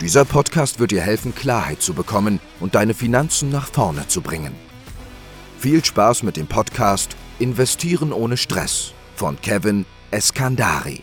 [0.00, 4.52] Dieser Podcast wird dir helfen, Klarheit zu bekommen und deine Finanzen nach vorne zu bringen.
[5.58, 11.02] Viel Spaß mit dem Podcast Investieren ohne Stress von Kevin Eskandari.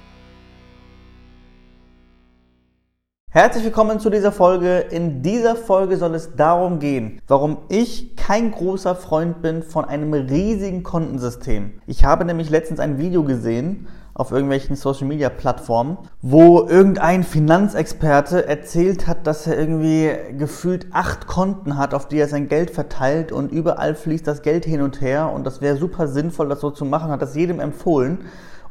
[3.30, 4.80] Herzlich willkommen zu dieser Folge.
[4.92, 10.14] In dieser Folge soll es darum gehen, warum ich kein großer Freund bin von einem
[10.14, 11.80] riesigen Kontensystem.
[11.88, 18.48] Ich habe nämlich letztens ein Video gesehen auf irgendwelchen Social Media Plattformen, wo irgendein Finanzexperte
[18.48, 23.32] erzählt hat, dass er irgendwie gefühlt acht Konten hat, auf die er sein Geld verteilt
[23.32, 26.72] und überall fließt das Geld hin und her und das wäre super sinnvoll, das so
[26.72, 28.20] zu machen, hat das jedem empfohlen.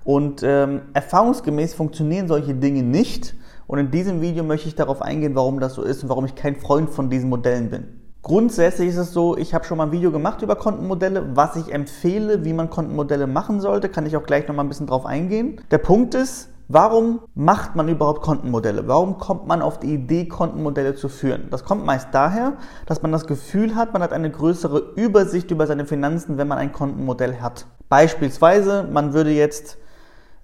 [0.04, 3.34] Und ähm, erfahrungsgemäß funktionieren solche Dinge nicht.
[3.66, 6.34] Und in diesem Video möchte ich darauf eingehen, warum das so ist und warum ich
[6.34, 7.99] kein Freund von diesen Modellen bin.
[8.22, 11.72] Grundsätzlich ist es so, ich habe schon mal ein Video gemacht über Kontenmodelle, was ich
[11.72, 15.06] empfehle, wie man Kontenmodelle machen sollte, kann ich auch gleich noch mal ein bisschen drauf
[15.06, 15.58] eingehen.
[15.70, 18.86] Der Punkt ist, warum macht man überhaupt Kontenmodelle?
[18.86, 21.48] Warum kommt man auf die Idee, Kontenmodelle zu führen?
[21.50, 25.66] Das kommt meist daher, dass man das Gefühl hat, man hat eine größere Übersicht über
[25.66, 27.64] seine Finanzen, wenn man ein Kontenmodell hat.
[27.88, 29.78] Beispielsweise, man würde jetzt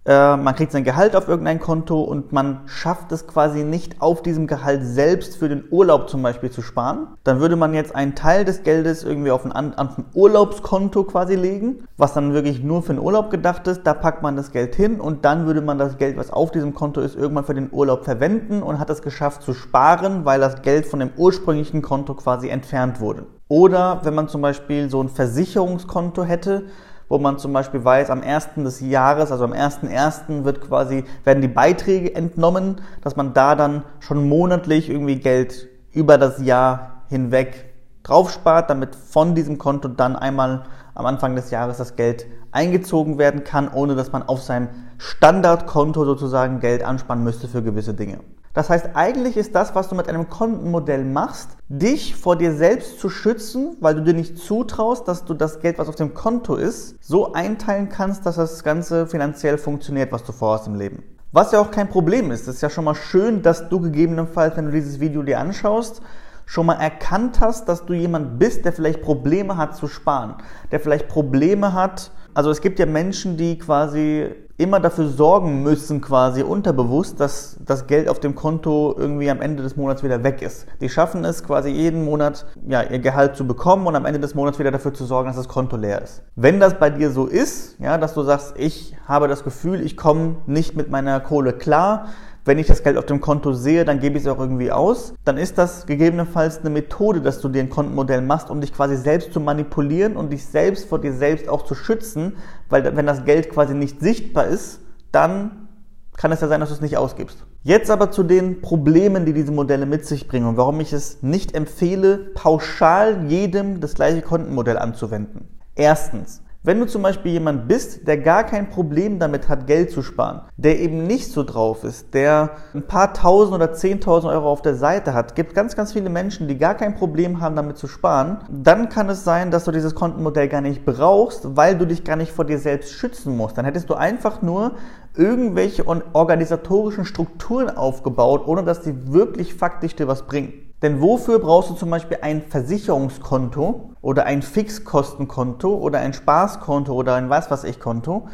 [0.06, 4.22] äh, man kriegt sein Gehalt auf irgendein Konto und man schafft es quasi nicht auf
[4.22, 7.08] diesem Gehalt selbst für den Urlaub zum Beispiel zu sparen.
[7.24, 11.34] Dann würde man jetzt einen Teil des Geldes irgendwie auf ein, auf ein Urlaubskonto quasi
[11.34, 13.82] legen, was dann wirklich nur für den Urlaub gedacht ist.
[13.82, 16.72] Da packt man das Geld hin und dann würde man das Geld, was auf diesem
[16.72, 20.62] Konto ist, irgendwann für den Urlaub verwenden und hat es geschafft zu sparen, weil das
[20.62, 23.27] Geld von dem ursprünglichen Konto quasi entfernt wurde.
[23.48, 26.64] Oder wenn man zum Beispiel so ein Versicherungskonto hätte,
[27.08, 28.50] wo man zum Beispiel weiß, am 1.
[28.56, 30.44] des Jahres, also am 1.1.
[30.44, 36.18] wird quasi, werden die Beiträge entnommen, dass man da dann schon monatlich irgendwie Geld über
[36.18, 37.72] das Jahr hinweg
[38.02, 40.64] draufspart, damit von diesem Konto dann einmal
[40.95, 44.68] am Anfang des Jahres das Geld eingezogen werden kann, ohne dass man auf seinem
[44.98, 48.20] Standardkonto sozusagen Geld ansparen müsste für gewisse Dinge.
[48.56, 52.98] Das heißt, eigentlich ist das, was du mit einem Kontenmodell machst, dich vor dir selbst
[52.98, 56.55] zu schützen, weil du dir nicht zutraust, dass du das Geld, was auf dem Konto
[56.55, 61.02] ist, so einteilen kannst, dass das Ganze finanziell funktioniert, was du vorhast im Leben.
[61.33, 62.48] Was ja auch kein Problem ist.
[62.48, 66.00] Es ist ja schon mal schön, dass du gegebenenfalls, wenn du dieses Video dir anschaust,
[66.46, 70.36] schon mal erkannt hast, dass du jemand bist, der vielleicht Probleme hat zu sparen,
[70.72, 72.11] der vielleicht Probleme hat.
[72.33, 77.86] Also es gibt ja Menschen, die quasi immer dafür sorgen müssen, quasi unterbewusst, dass das
[77.86, 80.67] Geld auf dem Konto irgendwie am Ende des Monats wieder weg ist.
[80.80, 84.34] Die schaffen es quasi jeden Monat ja, ihr Gehalt zu bekommen und am Ende des
[84.34, 86.22] Monats wieder dafür zu sorgen, dass das Konto leer ist.
[86.36, 89.96] Wenn das bei dir so ist, ja, dass du sagst, ich habe das Gefühl, ich
[89.96, 92.06] komme nicht mit meiner Kohle klar,
[92.46, 95.14] wenn ich das Geld auf dem Konto sehe, dann gebe ich es auch irgendwie aus.
[95.24, 98.96] Dann ist das gegebenenfalls eine Methode, dass du dir ein Kontenmodell machst, um dich quasi
[98.96, 102.36] selbst zu manipulieren und dich selbst vor dir selbst auch zu schützen,
[102.70, 104.80] weil wenn das Geld quasi nicht sichtbar ist,
[105.11, 105.68] dann
[106.17, 107.45] kann es ja sein, dass du es nicht ausgibst.
[107.62, 111.23] Jetzt aber zu den Problemen, die diese Modelle mit sich bringen und warum ich es
[111.23, 115.48] nicht empfehle, pauschal jedem das gleiche Kontenmodell anzuwenden.
[115.74, 120.02] Erstens, wenn du zum Beispiel jemand bist, der gar kein Problem damit hat, Geld zu
[120.02, 124.62] sparen, der eben nicht so drauf ist, der ein paar tausend oder zehntausend Euro auf
[124.62, 127.86] der Seite hat, gibt ganz, ganz viele Menschen, die gar kein Problem haben, damit zu
[127.86, 132.02] sparen, dann kann es sein, dass du dieses Kontenmodell gar nicht brauchst, weil du dich
[132.02, 133.56] gar nicht vor dir selbst schützen musst.
[133.56, 134.72] Dann hättest du einfach nur
[135.14, 140.65] irgendwelche organisatorischen Strukturen aufgebaut, ohne dass die wirklich faktisch dir was bringen.
[140.82, 147.14] Denn wofür brauchst du zum Beispiel ein Versicherungskonto oder ein Fixkostenkonto oder ein Spaßkonto oder
[147.14, 148.29] ein was was ich Konto,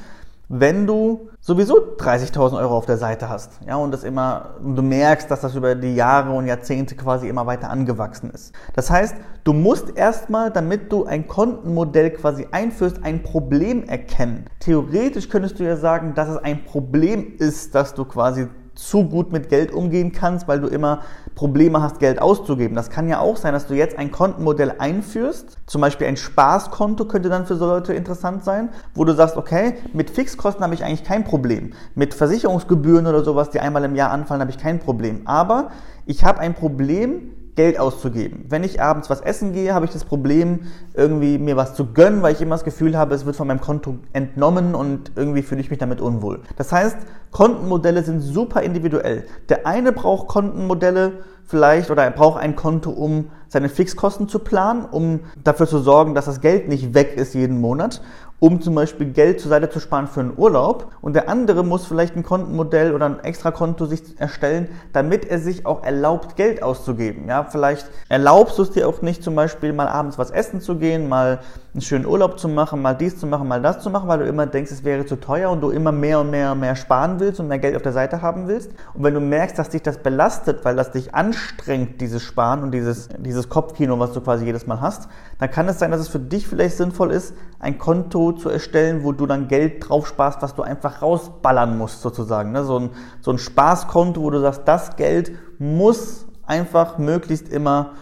[0.55, 4.83] wenn du sowieso 30.000 Euro auf der Seite hast, ja, und das immer, und du
[4.83, 8.53] merkst, dass das über die Jahre und Jahrzehnte quasi immer weiter angewachsen ist.
[8.75, 14.45] Das heißt, du musst erstmal, damit du ein Kontenmodell quasi einführst, ein Problem erkennen.
[14.61, 19.33] Theoretisch könntest du ja sagen, dass es ein Problem ist, dass du quasi zu gut
[19.33, 21.01] mit Geld umgehen kannst, weil du immer
[21.35, 22.75] Probleme hast, Geld auszugeben.
[22.75, 25.59] Das kann ja auch sein, dass du jetzt ein Kontenmodell einführst.
[25.67, 29.75] Zum Beispiel ein Spaßkonto könnte dann für so Leute interessant sein, wo du sagst, okay,
[29.93, 31.73] mit Fixkosten habe ich eigentlich kein Problem.
[31.95, 35.23] Mit Versicherungsgebühren oder sowas, die einmal im Jahr anfallen, habe ich kein Problem.
[35.27, 35.71] Aber
[36.07, 38.47] ich habe ein Problem, Geld auszugeben.
[38.49, 40.61] Wenn ich abends was essen gehe, habe ich das Problem,
[40.95, 43.61] irgendwie mir was zu gönnen, weil ich immer das Gefühl habe, es wird von meinem
[43.61, 46.41] Konto entnommen und irgendwie fühle ich mich damit unwohl.
[46.57, 46.97] Das heißt,
[47.33, 49.25] Kontenmodelle sind super individuell.
[49.49, 54.85] Der eine braucht Kontenmodelle vielleicht oder er braucht ein Konto, um seine Fixkosten zu planen,
[54.85, 58.01] um dafür zu sorgen, dass das Geld nicht weg ist jeden Monat
[58.43, 60.91] um zum Beispiel Geld zur Seite zu sparen für einen Urlaub.
[61.01, 65.65] Und der andere muss vielleicht ein Kontenmodell oder ein Extrakonto sich erstellen, damit er sich
[65.65, 67.29] auch erlaubt, Geld auszugeben.
[67.29, 70.75] Ja, vielleicht erlaubst du es dir auch nicht, zum Beispiel mal abends was essen zu
[70.75, 71.39] gehen, mal
[71.73, 74.27] einen schönen Urlaub zu machen, mal dies zu machen, mal das zu machen, weil du
[74.27, 77.21] immer denkst, es wäre zu teuer und du immer mehr und mehr und mehr sparen
[77.21, 78.71] willst und mehr Geld auf der Seite haben willst.
[78.95, 82.73] Und wenn du merkst, dass dich das belastet, weil das dich anstrengt, dieses Sparen und
[82.73, 85.09] dieses, dieses Kopfkino, was du quasi jedes Mal hast,
[85.39, 89.05] dann kann es sein, dass es für dich vielleicht sinnvoll ist, ein Konto zu erstellen,
[89.05, 92.53] wo du dann Geld drauf sparst, was du einfach rausballern musst, sozusagen.
[92.53, 92.65] Ne?
[92.65, 92.91] So, ein,
[93.21, 97.93] so ein Spaßkonto, wo du sagst, das Geld muss einfach möglichst immer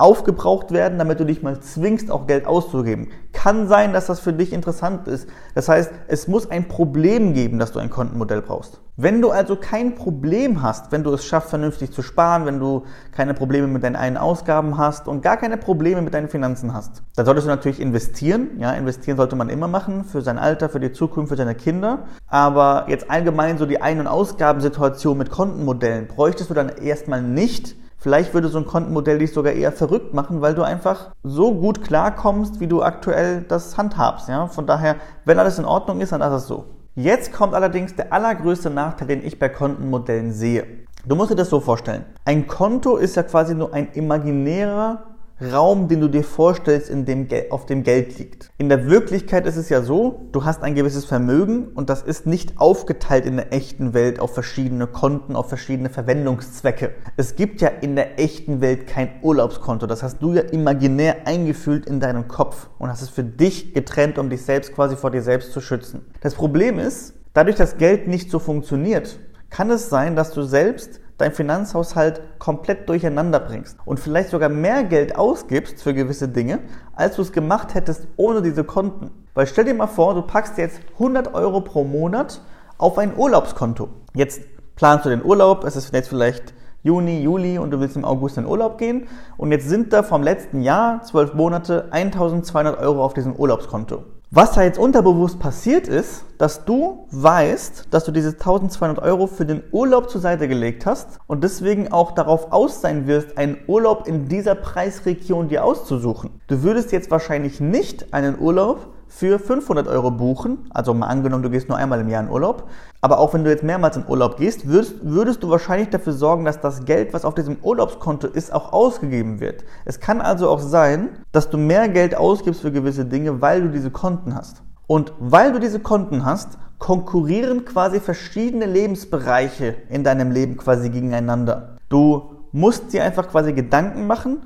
[0.00, 3.08] aufgebraucht werden, damit du dich mal zwingst, auch Geld auszugeben.
[3.42, 5.26] Kann sein, dass das für dich interessant ist.
[5.54, 8.82] Das heißt, es muss ein Problem geben, dass du ein Kontenmodell brauchst.
[8.98, 12.84] Wenn du also kein Problem hast, wenn du es schaffst, vernünftig zu sparen, wenn du
[13.12, 17.02] keine Probleme mit deinen einen Ausgaben hast und gar keine Probleme mit deinen Finanzen hast,
[17.16, 18.58] dann solltest du natürlich investieren.
[18.58, 22.00] Ja, investieren sollte man immer machen für sein Alter, für die Zukunft, für seine Kinder.
[22.26, 27.74] Aber jetzt allgemein so die Ein- und Ausgabensituation mit Kontenmodellen bräuchtest du dann erstmal nicht,
[28.00, 31.84] Vielleicht würde so ein Kontenmodell dich sogar eher verrückt machen, weil du einfach so gut
[31.84, 34.26] klarkommst, wie du aktuell das handhabst.
[34.30, 34.46] Ja?
[34.46, 36.64] Von daher, wenn alles in Ordnung ist, dann ist es so.
[36.94, 40.66] Jetzt kommt allerdings der allergrößte Nachteil, den ich bei Kontenmodellen sehe.
[41.06, 42.06] Du musst dir das so vorstellen.
[42.24, 45.09] Ein Konto ist ja quasi nur ein imaginärer
[45.40, 48.50] Raum, den du dir vorstellst, in dem auf dem Geld liegt.
[48.58, 52.26] In der Wirklichkeit ist es ja so, du hast ein gewisses Vermögen und das ist
[52.26, 56.92] nicht aufgeteilt in der echten Welt auf verschiedene Konten, auf verschiedene Verwendungszwecke.
[57.16, 59.86] Es gibt ja in der echten Welt kein Urlaubskonto.
[59.86, 64.18] Das hast du ja imaginär eingefühlt in deinem Kopf und hast es für dich getrennt,
[64.18, 66.04] um dich selbst quasi vor dir selbst zu schützen.
[66.20, 71.00] Das Problem ist, dadurch, dass Geld nicht so funktioniert, kann es sein, dass du selbst
[71.20, 76.60] dein Finanzhaushalt komplett durcheinander bringst und vielleicht sogar mehr Geld ausgibst für gewisse Dinge,
[76.94, 79.10] als du es gemacht hättest ohne diese Konten.
[79.34, 82.40] Weil stell dir mal vor, du packst jetzt 100 Euro pro Monat
[82.78, 83.88] auf ein Urlaubskonto.
[84.14, 84.40] Jetzt
[84.76, 88.38] planst du den Urlaub, es ist jetzt vielleicht Juni, Juli und du willst im August
[88.38, 89.06] in Urlaub gehen
[89.36, 94.04] und jetzt sind da vom letzten Jahr, zwölf Monate, 1200 Euro auf diesem Urlaubskonto.
[94.32, 99.44] Was da jetzt unterbewusst passiert ist, dass du weißt, dass du diese 1200 Euro für
[99.44, 104.06] den Urlaub zur Seite gelegt hast und deswegen auch darauf aus sein wirst, einen Urlaub
[104.06, 106.30] in dieser Preisregion dir auszusuchen.
[106.46, 111.50] Du würdest jetzt wahrscheinlich nicht einen Urlaub für 500 Euro buchen, also mal angenommen, du
[111.50, 112.68] gehst nur einmal im Jahr in Urlaub,
[113.00, 116.44] aber auch wenn du jetzt mehrmals in Urlaub gehst, würdest, würdest du wahrscheinlich dafür sorgen,
[116.44, 119.64] dass das Geld, was auf diesem Urlaubskonto ist, auch ausgegeben wird.
[119.84, 123.68] Es kann also auch sein, dass du mehr Geld ausgibst für gewisse Dinge, weil du
[123.68, 124.62] diese Konten hast.
[124.86, 131.76] Und weil du diese Konten hast, konkurrieren quasi verschiedene Lebensbereiche in deinem Leben quasi gegeneinander.
[131.88, 134.42] Du musst dir einfach quasi Gedanken machen,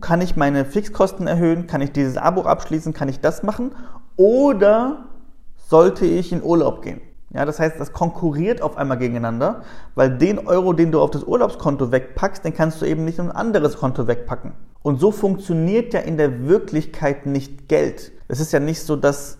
[0.00, 3.72] kann ich meine Fixkosten erhöhen, kann ich dieses Abo abschließen, kann ich das machen
[4.16, 5.06] oder
[5.68, 7.00] sollte ich in Urlaub gehen?
[7.34, 9.62] Ja, das heißt, das konkurriert auf einmal gegeneinander,
[9.94, 13.26] weil den Euro, den du auf das Urlaubskonto wegpackst, den kannst du eben nicht in
[13.26, 14.52] ein anderes Konto wegpacken.
[14.82, 18.12] Und so funktioniert ja in der Wirklichkeit nicht Geld.
[18.28, 19.38] Es ist ja nicht so, dass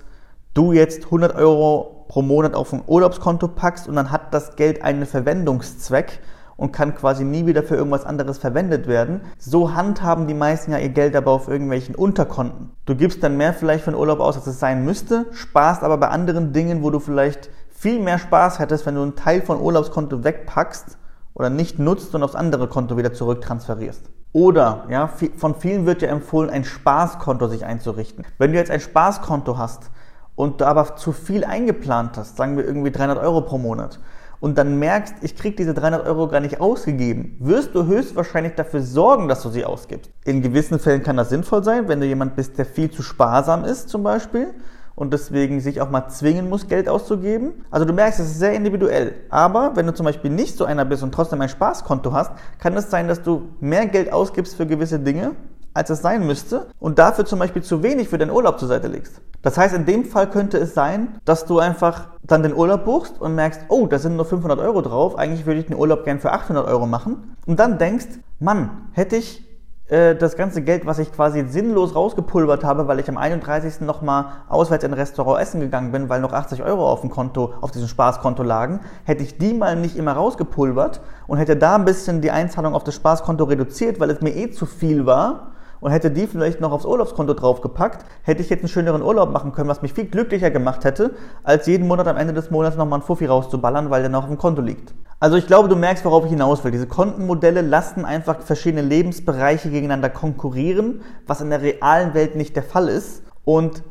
[0.53, 4.83] du jetzt 100 Euro pro Monat auf ein Urlaubskonto packst und dann hat das Geld
[4.83, 6.21] einen Verwendungszweck
[6.57, 9.21] und kann quasi nie wieder für irgendwas anderes verwendet werden.
[9.39, 12.71] So handhaben die meisten ja ihr Geld aber auf irgendwelchen Unterkonten.
[12.87, 15.99] Du gibst dann mehr vielleicht für den Urlaub aus, als es sein müsste, sparst aber
[15.99, 19.61] bei anderen Dingen, wo du vielleicht viel mehr Spaß hättest, wenn du einen Teil von
[19.61, 20.99] Urlaubskonto wegpackst
[21.35, 24.11] oder nicht nutzt und aufs andere Konto wieder zurücktransferierst.
[24.33, 28.25] Oder, ja, von vielen wird ja empfohlen, ein Spaßkonto sich einzurichten.
[28.39, 29.91] Wenn du jetzt ein Spaßkonto hast
[30.35, 34.01] und du aber zu viel eingeplant hast, sagen wir irgendwie 300 Euro pro Monat,
[34.41, 38.83] und dann merkst, ich krieg diese 300 Euro gar nicht ausgegeben, wirst du höchstwahrscheinlich dafür
[38.83, 40.11] sorgen, dass du sie ausgibst.
[40.25, 43.65] In gewissen Fällen kann das sinnvoll sein, wenn du jemand bist, der viel zu sparsam
[43.65, 44.55] ist zum Beispiel
[44.97, 47.65] und deswegen sich auch mal zwingen muss, Geld auszugeben.
[47.71, 49.15] Also du merkst, es ist sehr individuell.
[49.29, 52.75] Aber wenn du zum Beispiel nicht so einer bist und trotzdem ein Spaßkonto hast, kann
[52.77, 55.33] es sein, dass du mehr Geld ausgibst für gewisse Dinge,
[55.77, 58.89] als es sein müsste und dafür zum Beispiel zu wenig für den Urlaub zur Seite
[58.89, 59.21] legst.
[59.43, 63.21] Das heißt, in dem Fall könnte es sein, dass du einfach dann den Urlaub buchst
[63.21, 66.19] und merkst, oh, da sind nur 500 Euro drauf, eigentlich würde ich den Urlaub gern
[66.19, 68.07] für 800 Euro machen und dann denkst,
[68.41, 69.47] Mann, hätte ich
[69.89, 73.83] äh, das ganze Geld, was ich quasi sinnlos rausgepulvert habe, weil ich am 31.
[73.83, 77.53] nochmal auswärts in ein Restaurant essen gegangen bin, weil noch 80 Euro auf dem Konto,
[77.61, 81.85] auf diesem Spaßkonto lagen, hätte ich die mal nicht immer rausgepulvert und hätte da ein
[81.85, 85.53] bisschen die Einzahlung auf das Spaßkonto reduziert, weil es mir eh zu viel war
[85.87, 89.53] und hätte die vielleicht noch aufs Urlaubskonto draufgepackt, hätte ich jetzt einen schöneren Urlaub machen
[89.53, 91.13] können, was mich viel glücklicher gemacht hätte,
[91.45, 94.29] als jeden Monat am Ende des Monats nochmal einen Fuffi rauszuballern, weil der noch auf
[94.29, 94.95] dem Konto liegt.
[95.21, 96.73] Also ich glaube, du merkst, worauf ich hinaus will.
[96.73, 102.65] Diese Kontenmodelle lassen einfach verschiedene Lebensbereiche gegeneinander konkurrieren, was in der realen Welt nicht der
[102.65, 103.23] Fall ist.
[103.45, 103.85] Und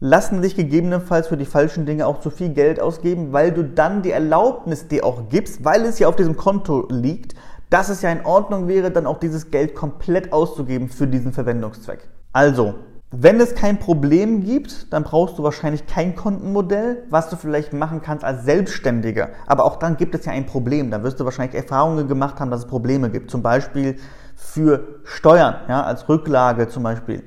[0.00, 4.00] lassen dich gegebenenfalls für die falschen Dinge auch zu viel Geld ausgeben, weil du dann
[4.00, 7.34] die Erlaubnis dir auch gibst, weil es ja auf diesem Konto liegt,
[7.72, 12.08] dass es ja in Ordnung wäre, dann auch dieses Geld komplett auszugeben für diesen Verwendungszweck.
[12.32, 12.74] Also,
[13.10, 18.00] wenn es kein Problem gibt, dann brauchst du wahrscheinlich kein Kontenmodell, was du vielleicht machen
[18.02, 19.30] kannst als Selbstständiger.
[19.46, 20.90] Aber auch dann gibt es ja ein Problem.
[20.90, 23.30] Da wirst du wahrscheinlich Erfahrungen gemacht haben, dass es Probleme gibt.
[23.30, 23.96] Zum Beispiel
[24.34, 27.22] für Steuern, ja, als Rücklage zum Beispiel.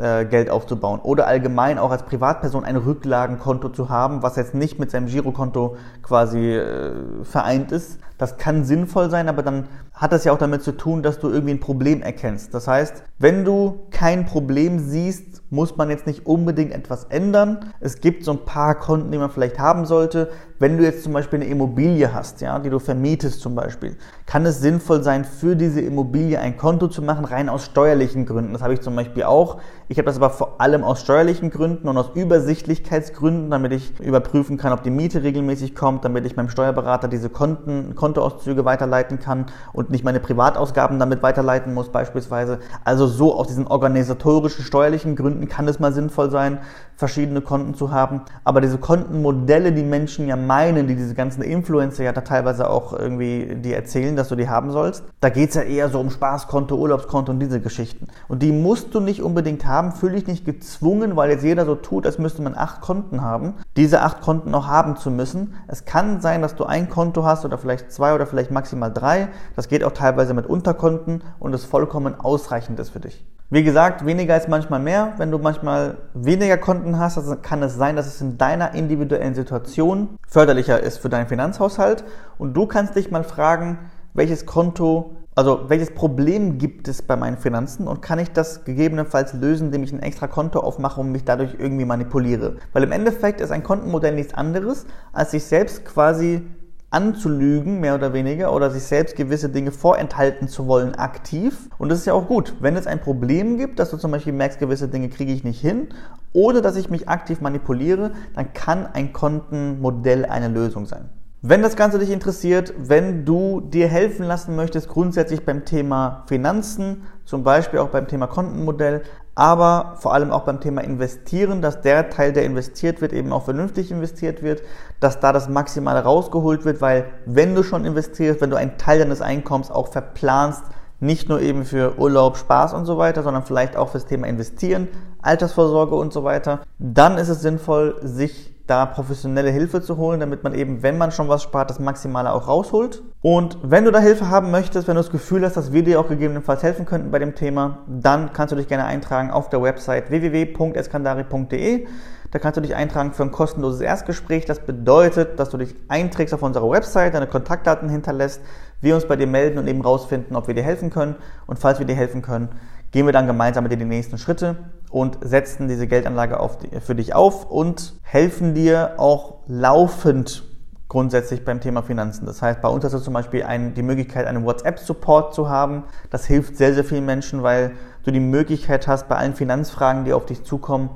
[0.00, 4.78] Äh, Geld aufzubauen oder allgemein auch als Privatperson ein Rücklagenkonto zu haben, was jetzt nicht
[4.78, 7.98] mit seinem Girokonto quasi äh, vereint ist.
[8.16, 9.68] Das kann sinnvoll sein, aber dann
[10.00, 12.54] hat das ja auch damit zu tun, dass du irgendwie ein Problem erkennst.
[12.54, 17.72] Das heißt, wenn du kein Problem siehst, muss man jetzt nicht unbedingt etwas ändern.
[17.80, 20.30] Es gibt so ein paar Konten, die man vielleicht haben sollte.
[20.58, 24.46] Wenn du jetzt zum Beispiel eine Immobilie hast, ja, die du vermietest zum Beispiel, kann
[24.46, 28.52] es sinnvoll sein, für diese Immobilie ein Konto zu machen, rein aus steuerlichen Gründen.
[28.52, 29.58] Das habe ich zum Beispiel auch.
[29.88, 34.56] Ich habe das aber vor allem aus steuerlichen Gründen und aus Übersichtlichkeitsgründen, damit ich überprüfen
[34.56, 39.46] kann, ob die Miete regelmäßig kommt, damit ich meinem Steuerberater diese Konten, Kontoauszüge weiterleiten kann
[39.72, 42.60] und nicht meine Privatausgaben damit weiterleiten muss beispielsweise.
[42.84, 46.58] Also so aus diesen organisatorischen, steuerlichen Gründen kann es mal sinnvoll sein,
[47.00, 48.20] verschiedene Konten zu haben.
[48.44, 52.92] Aber diese Kontenmodelle, die Menschen ja meinen, die diese ganzen Influencer ja da teilweise auch
[52.92, 56.10] irgendwie die erzählen, dass du die haben sollst, da geht es ja eher so um
[56.10, 58.06] Spaßkonto, Urlaubskonto und diese Geschichten.
[58.28, 61.74] Und die musst du nicht unbedingt haben, fühle dich nicht gezwungen, weil jetzt jeder so
[61.74, 65.54] tut, als müsste man acht Konten haben, diese acht Konten auch haben zu müssen.
[65.68, 69.28] Es kann sein, dass du ein Konto hast oder vielleicht zwei oder vielleicht maximal drei.
[69.56, 73.24] Das geht auch teilweise mit Unterkonten und es vollkommen ausreichend ist für dich.
[73.52, 75.14] Wie gesagt, weniger ist manchmal mehr.
[75.16, 79.34] Wenn du manchmal weniger Konten hast, dann kann es sein, dass es in deiner individuellen
[79.34, 82.04] Situation förderlicher ist für deinen Finanzhaushalt.
[82.38, 87.38] Und du kannst dich mal fragen, welches Konto, also welches Problem gibt es bei meinen
[87.38, 91.24] Finanzen und kann ich das gegebenenfalls lösen, indem ich ein extra Konto aufmache und mich
[91.24, 92.58] dadurch irgendwie manipuliere.
[92.72, 96.46] Weil im Endeffekt ist ein Kontenmodell nichts anderes, als sich selbst quasi
[96.90, 101.68] anzulügen, mehr oder weniger, oder sich selbst gewisse Dinge vorenthalten zu wollen, aktiv.
[101.78, 102.54] Und das ist ja auch gut.
[102.60, 105.60] Wenn es ein Problem gibt, dass du zum Beispiel merkst, gewisse Dinge kriege ich nicht
[105.60, 105.88] hin,
[106.32, 111.08] oder dass ich mich aktiv manipuliere, dann kann ein Kontenmodell eine Lösung sein.
[111.42, 117.04] Wenn das Ganze dich interessiert, wenn du dir helfen lassen möchtest, grundsätzlich beim Thema Finanzen,
[117.24, 119.02] zum Beispiel auch beim Thema Kontenmodell,
[119.40, 123.44] aber vor allem auch beim Thema Investieren, dass der Teil, der investiert wird, eben auch
[123.44, 124.60] vernünftig investiert wird,
[125.00, 128.98] dass da das Maximale rausgeholt wird, weil wenn du schon investierst, wenn du einen Teil
[128.98, 130.62] deines Einkommens auch verplanst,
[131.00, 134.88] nicht nur eben für Urlaub, Spaß und so weiter, sondern vielleicht auch fürs Thema Investieren,
[135.22, 140.44] Altersvorsorge und so weiter, dann ist es sinnvoll, sich da professionelle Hilfe zu holen, damit
[140.44, 143.02] man eben, wenn man schon was spart, das Maximale auch rausholt.
[143.20, 145.98] Und wenn du da Hilfe haben möchtest, wenn du das Gefühl hast, dass wir dir
[145.98, 149.60] auch gegebenenfalls helfen könnten bei dem Thema, dann kannst du dich gerne eintragen auf der
[149.60, 151.86] Website www.eskandari.de.
[152.30, 154.44] Da kannst du dich eintragen für ein kostenloses Erstgespräch.
[154.44, 158.40] Das bedeutet, dass du dich einträgst auf unserer Website, deine Kontaktdaten hinterlässt,
[158.80, 161.16] wir uns bei dir melden und eben rausfinden, ob wir dir helfen können.
[161.48, 162.50] Und falls wir dir helfen können,
[162.92, 164.56] gehen wir dann gemeinsam mit dir die nächsten Schritte
[164.90, 170.44] und setzen diese Geldanlage die, für dich auf und helfen dir auch laufend
[170.88, 172.26] grundsätzlich beim Thema Finanzen.
[172.26, 175.84] Das heißt, bei uns hast du zum Beispiel ein, die Möglichkeit, einen WhatsApp-Support zu haben.
[176.10, 180.12] Das hilft sehr, sehr vielen Menschen, weil du die Möglichkeit hast, bei allen Finanzfragen, die
[180.12, 180.90] auf dich zukommen,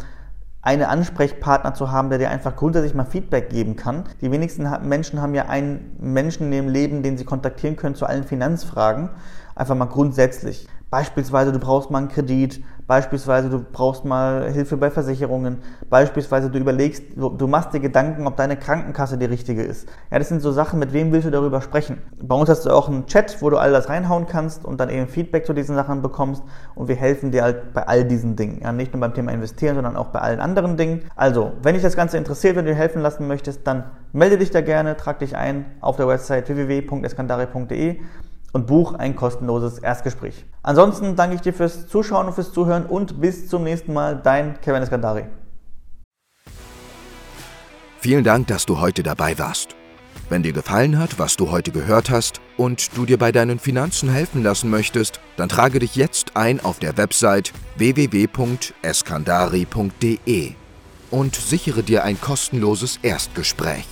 [0.62, 4.04] einen Ansprechpartner zu haben, der dir einfach grundsätzlich mal Feedback geben kann.
[4.20, 8.06] Die wenigsten Menschen haben ja einen Menschen in ihrem Leben, den sie kontaktieren können zu
[8.06, 9.10] allen Finanzfragen.
[9.54, 10.66] Einfach mal grundsätzlich.
[10.94, 15.58] Beispielsweise, du brauchst mal einen Kredit, beispielsweise, du brauchst mal Hilfe bei Versicherungen,
[15.90, 19.88] beispielsweise, du überlegst, du, machst dir Gedanken, ob deine Krankenkasse die richtige ist.
[20.12, 21.98] Ja, das sind so Sachen, mit wem willst du darüber sprechen?
[22.22, 24.88] Bei uns hast du auch einen Chat, wo du all das reinhauen kannst und dann
[24.88, 26.44] eben Feedback zu diesen Sachen bekommst
[26.76, 28.60] und wir helfen dir halt bei all diesen Dingen.
[28.62, 31.02] Ja, nicht nur beim Thema Investieren, sondern auch bei allen anderen Dingen.
[31.16, 33.82] Also, wenn dich das Ganze interessiert, wenn du dir helfen lassen möchtest, dann
[34.12, 37.98] melde dich da gerne, trag dich ein auf der Website www.eskandare.de
[38.54, 40.46] und buch ein kostenloses Erstgespräch.
[40.62, 44.58] Ansonsten danke ich dir fürs Zuschauen und fürs Zuhören und bis zum nächsten Mal, dein
[44.62, 45.26] Kevin Eskandari.
[47.98, 49.74] Vielen Dank, dass du heute dabei warst.
[50.28, 54.08] Wenn dir gefallen hat, was du heute gehört hast und du dir bei deinen Finanzen
[54.08, 60.52] helfen lassen möchtest, dann trage dich jetzt ein auf der Website www.eskandari.de
[61.10, 63.84] und sichere dir ein kostenloses Erstgespräch.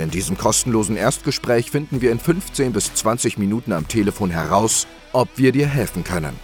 [0.00, 5.28] In diesem kostenlosen Erstgespräch finden wir in 15 bis 20 Minuten am Telefon heraus, ob
[5.36, 6.34] wir dir helfen können.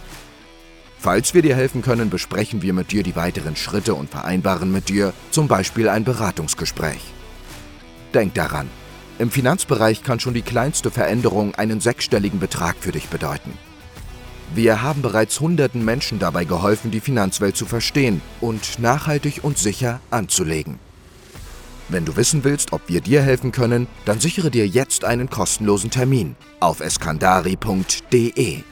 [0.99, 4.89] Falls wir dir helfen können, besprechen wir mit dir die weiteren Schritte und vereinbaren mit
[4.89, 7.01] dir zum Beispiel ein Beratungsgespräch.
[8.13, 8.69] Denk daran,
[9.17, 13.53] im Finanzbereich kann schon die kleinste Veränderung einen sechsstelligen Betrag für dich bedeuten.
[14.53, 19.99] Wir haben bereits hunderten Menschen dabei geholfen, die Finanzwelt zu verstehen und nachhaltig und sicher
[20.11, 20.79] anzulegen.
[21.89, 25.89] Wenn du wissen willst, ob wir dir helfen können, dann sichere dir jetzt einen kostenlosen
[25.89, 28.63] Termin auf eskandari.de.